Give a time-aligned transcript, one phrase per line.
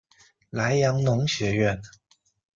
[0.49, 1.79] 莱阳农学院。